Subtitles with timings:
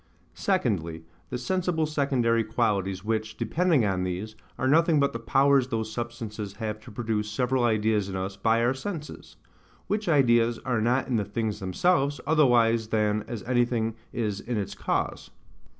[0.33, 5.91] Secondly, the sensible secondary qualities, which, depending on these, are nothing but the powers those
[5.93, 9.35] substances have to produce several ideas in us by our senses;
[9.85, 14.73] which ideas are not in the things themselves, otherwise than as anything is in its
[14.73, 15.29] cause.